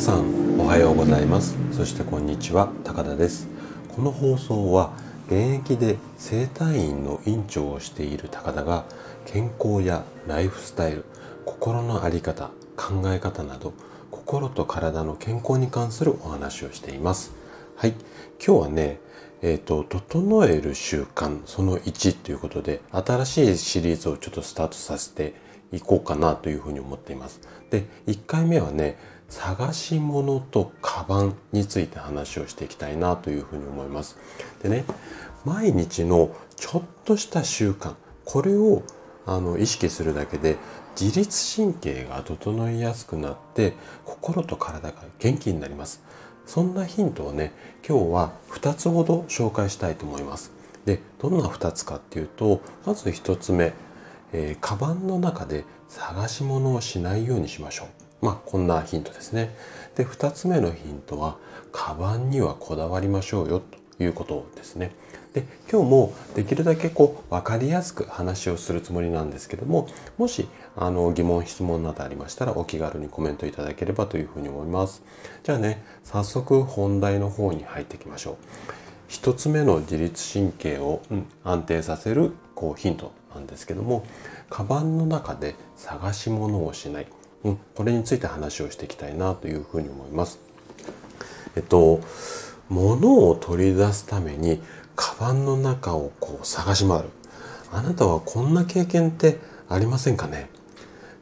[0.00, 1.58] さんおはようございます。
[1.72, 3.48] そしてこんにちは高田です。
[3.94, 4.94] この放送は
[5.26, 8.86] 現役で整体院の院長をしている高田が
[9.26, 11.04] 健康やライフスタイル
[11.44, 13.74] 心の在り方考え方など
[14.10, 17.34] 心と体の健康に関するお話をしています。
[17.76, 17.90] はい。
[18.42, 19.00] 今日はね
[19.42, 25.34] えっ、ー、と、整える習慣その1ということで、新しいシリーズをちょっとスタートさせて
[25.72, 27.40] いこうかなというふうに思っています。
[27.70, 28.98] で、1回目はね、
[29.30, 34.18] 探し物とカバンについて話をしていきたいなというふうに思います。
[34.62, 34.84] でね、
[35.44, 38.82] 毎日のちょっとした習慣、これを
[39.26, 40.56] あの意識するだけで
[41.00, 43.74] 自律神経が整いやすくなって
[44.04, 46.02] 心と体が元気になります。
[46.46, 47.52] そんなヒントをね、
[47.88, 50.50] 今日は2つほど紹介したいと思います。
[50.84, 53.72] で、どんな2つかっていうと、まず1つ目、
[54.32, 58.09] えー、カバンの中で探し物をしないようにしましょう。
[58.20, 59.54] まあ、こんなヒントですね。
[59.96, 61.36] で、2つ目のヒントは、
[61.72, 63.60] カバンにはこだわりましょうよ
[63.98, 64.92] ということですね。
[65.32, 69.86] で、今日もできるだけこう、わかりやすく話をするつもりなんですけども、
[70.18, 75.02] もし、あの、疑問、質問などありましたら、お気軽にコメントいただければというふうに思います。
[75.44, 78.36] じゃあね、早速本題の方に入っていきましょう。
[79.08, 84.04] 一つ目の自律神経を、うん、安定させるこうヒントなんですけども、
[84.48, 87.06] カバンの中で探し物をしない。
[87.44, 90.38] うん、これについて話をしていきたいなというふうに思います。
[91.56, 92.00] えっと、
[92.68, 94.62] 物を取り出すために
[94.94, 97.08] カバンの中をこう探し回る。
[97.72, 100.50] あなたはこんな経験ってありませんかね？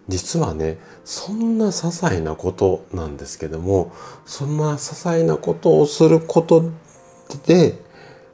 [0.08, 3.92] 実はね、そんな些細なことなんですけども、
[4.24, 6.70] そんな些細なことをすること
[7.46, 7.78] で、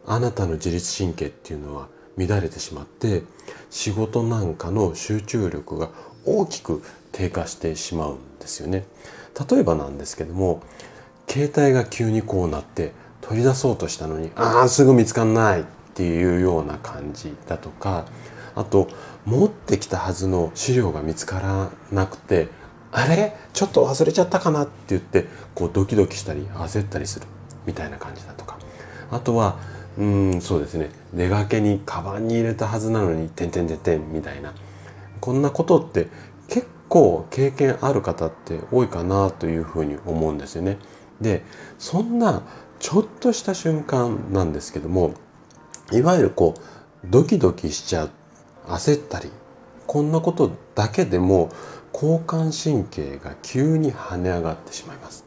[0.07, 3.25] あなたの自律神経っていうのは乱れてしまって、
[3.71, 5.91] 仕事なんかの集中力が
[6.25, 6.83] 大きく
[7.15, 8.85] 低下してしまうんですよね。
[9.49, 10.63] 例えばなんですけども、
[11.29, 18.05] 携帯が急にこうなって取り出そうとしたのに、ああ、すぐ見つかんないっていうような感じだとか、
[18.57, 18.89] あと、
[19.25, 22.49] 持ってきたはずの資料が見つからなくて、
[22.93, 23.35] あれ？
[23.53, 27.27] ちょっと忘れちゃったかなって言って、こうドキドキしたり焦ったりする
[27.65, 28.59] みたいな感じだとか。
[29.11, 29.59] あとは、
[29.99, 30.91] うん、そうですね。
[31.15, 34.53] 出かけにカバンに入れたはずなのに、てんてんてんてんみたいな。
[35.25, 36.09] こんなことって
[36.49, 40.77] 結構経験ある方って多いかなというふうに思うんですよね。
[41.19, 41.43] で
[41.79, 42.43] そんな
[42.79, 45.15] ちょっとした瞬間なんですけども
[45.93, 46.61] いわゆるこう
[47.09, 48.11] ドキドキしちゃう
[48.67, 49.31] 焦ったり
[49.87, 51.49] こんなことだけでも
[51.95, 55.25] 交感神経が急に跳ね上がってしまいます。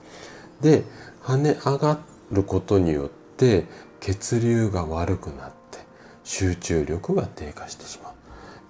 [0.62, 0.84] で
[1.24, 1.98] 跳ね上が
[2.32, 3.66] ることによって
[4.00, 5.80] 血流が悪くなって
[6.24, 8.14] 集中力が低下してしまう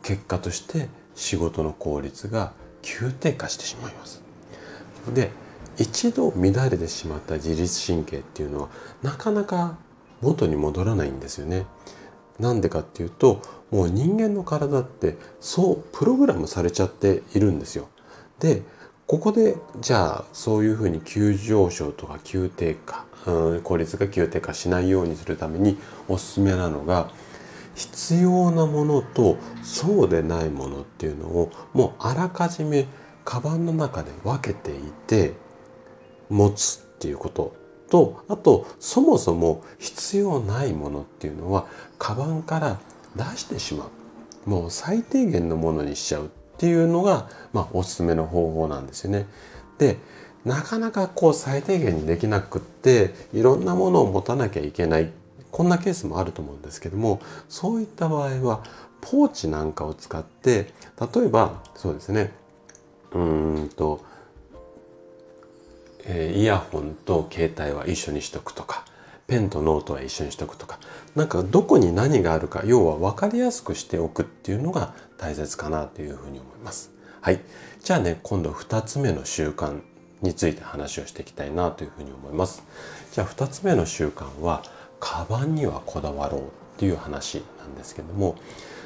[0.03, 0.87] 結果として
[1.17, 4.21] 仕事の効率が急低下してしまいます。
[5.13, 5.31] で
[5.77, 8.69] 一度乱れてしまった自律神経っていうのは
[9.03, 9.77] なかなか
[10.21, 11.65] 元に戻らないんですよね。
[12.39, 13.41] なんでかっていうと
[13.71, 17.89] もう人間の体ってそうプログラムされちゃっているんですよ。
[18.39, 18.61] で
[19.07, 27.09] ここでじゃあそういうふうに急上昇とか急低下、うん、効率が急低下しないようにするためにおすすめなのが
[27.77, 32.87] 必要なものとそうでないものっていうのをもうあらかじめ
[33.23, 35.33] カバンの中で分けていて
[36.29, 37.55] 持つっていうこと
[37.89, 41.67] とあとそもそも必要ないものっていうのは
[41.99, 42.79] カバンから
[43.15, 43.89] 出してしま
[44.45, 46.27] うもう最低限のものにしちゃうっ
[46.57, 49.27] ていうのが、まあ、おすすめの方法なんですよね。
[49.77, 49.97] で
[50.45, 55.11] なかなかこう最低限にできなくっていろんなものを持たなきゃいけない
[55.57, 57.19] こんなケースもあると思うんですけども
[57.49, 58.63] そういった場合は
[59.01, 60.71] ポーチなんかを使って
[61.15, 62.31] 例えばそうですね
[63.11, 64.05] うんと、
[66.05, 68.85] えー、イヤホンと携帯は一緒にしとくとか
[69.25, 70.77] ペンとノートは一緒にしとくとか
[71.15, 76.91] なんかどこに何があるか要は分かりやすくしておくっていうのが大切かなというふうに思います。
[77.21, 77.41] はい。
[77.83, 79.81] じゃあね、今度2つ目の習慣
[80.21, 82.63] について話をしていきたいなというふうに思います。
[83.11, 84.63] じゃあ2つ目の習慣は
[84.99, 86.43] カバンにはこだわろうっ
[86.77, 88.35] ていう話なんですけども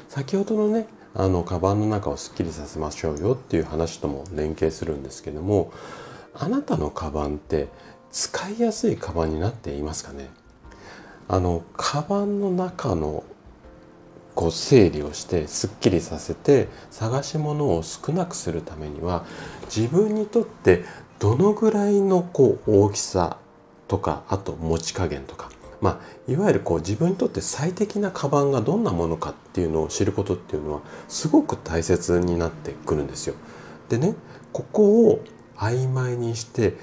[0.08, 5.72] 先ほどのねあのカバンの中をすっきりさせましょうよっていう話とも連携するんですけども
[6.34, 7.68] あなたのカバンって
[8.10, 10.30] 使いやすいカバンになっていますかね？
[11.28, 13.24] あのカバンの中の
[14.34, 19.26] こう整理をしてすっきりさせて探し物を少なくするためには
[19.74, 20.84] 自分にとって
[21.18, 23.36] どのぐらいのこう大きさ
[23.88, 25.50] とかあと持ち加減とか
[25.82, 33.34] まあ、いわゆるこう自分にとって最適なカバンがどんなものかっていうのを知ることっていうのはすごく大切になってくるんですよ。
[33.88, 34.14] でね
[34.52, 35.24] ここを
[35.56, 36.76] 曖昧にして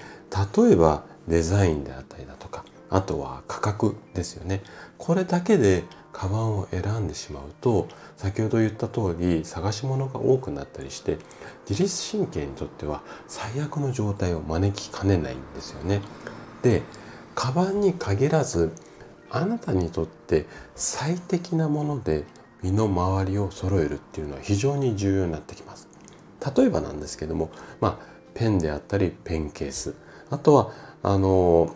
[0.58, 4.62] 例えばデザインであったりだとかあとは価格ですよね
[4.98, 7.88] これだけでカバンを選んでしまうと
[8.18, 11.18] 先ほど言った通り探し物が多くなったりして
[11.70, 16.02] 自律神経にとっては最悪の状態を招きかねないんですよね。
[16.62, 16.82] で
[17.36, 18.74] カバンに限らず
[19.30, 20.46] あなたにとって
[20.76, 22.24] 最適なもので
[22.62, 25.88] 身の回りを揃えるっていうのは非常に重要になってきます。
[26.56, 27.50] 例えばなんですけども、
[27.82, 29.94] まあ、ペンであったりペンケース
[30.30, 30.72] あとは
[31.04, 31.76] あの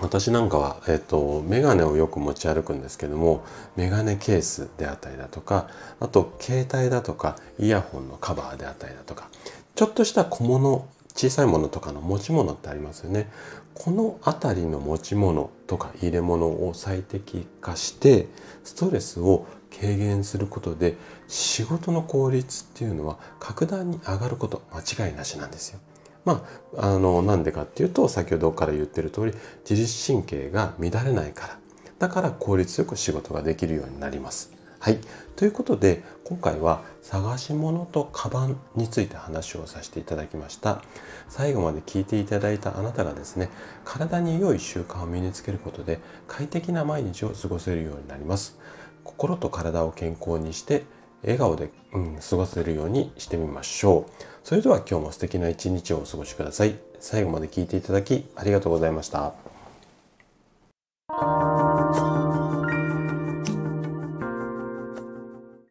[0.00, 3.44] 私なんかは、えっと、メガネをよく持ち歩くんですけども、
[3.76, 5.68] メガネケースであったりだとか、
[6.00, 9.30] あと、携帯だとか、イヤホンのカバーであったりだとか、
[9.74, 13.30] ちょっとした小物、小さいものとかの持ち物ってありますよね。
[13.78, 18.26] この辺りの持ち物とか入れ物を最適化して、
[18.64, 20.96] ストレスを軽減することで、
[21.28, 25.80] 仕事の効率っていうのは格段に上がること間違いなしなんですよ。
[26.24, 26.42] ま
[26.74, 29.34] あ、あの、なんでかっていうと、先ほどから言ってる通り、
[29.68, 31.58] 自律神経が乱れないから。
[31.98, 34.55] だから効率よく仕事ができるようになります。
[34.78, 34.98] はい。
[35.36, 40.82] ということで、今回は探し物とカバンについて話をさせていただきました。
[41.28, 43.48] 最後まで聞いていただいたあなたがですね、
[43.84, 48.58] 体に良い習慣を身につけることで快適な毎日を過ごせるようになります。
[49.04, 50.84] 心と体を健康にして
[51.22, 54.12] 笑顔で、うん、過ごせるようにしてみましょう。
[54.44, 56.76] それでは今日も素敵な一日をお過ごしください。
[57.00, 59.55] 最後まで聞いていただきありがとうございました。